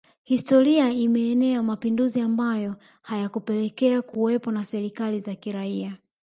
[0.23, 5.97] Historia imeenea mapinduzi ambayo hayakupelekea kuwepo na serikali za kiraia